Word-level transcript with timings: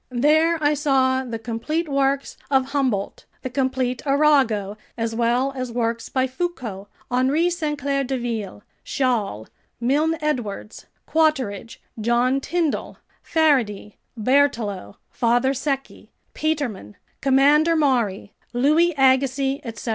There 0.09 0.57
I 0.63 0.73
saw 0.73 1.23
the 1.23 1.37
complete 1.37 1.87
works 1.87 2.35
of 2.49 2.71
Humboldt, 2.71 3.25
the 3.43 3.51
complete 3.51 4.01
Arago, 4.07 4.75
as 4.97 5.13
well 5.13 5.53
as 5.55 5.71
works 5.71 6.09
by 6.09 6.25
Foucault, 6.25 6.87
Henri 7.11 7.51
Sainte 7.51 7.77
Claire 7.77 8.03
Deville, 8.03 8.63
Chasles, 8.83 9.49
Milne 9.79 10.15
Edwards, 10.19 10.87
Quatrefages, 11.07 11.77
John 12.01 12.39
Tyndall, 12.41 12.97
Faraday, 13.21 13.95
Berthelot, 14.17 14.95
Father 15.11 15.51
Secchi, 15.53 16.09
Petermann, 16.33 16.95
Commander 17.21 17.75
Maury, 17.75 18.33
Louis 18.53 18.95
Agassiz, 18.97 19.59
etc. 19.63 19.89